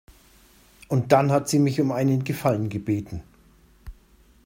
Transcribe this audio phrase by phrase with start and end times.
[0.87, 3.21] Und dann hat sie mich um einen Gefallen gebeten.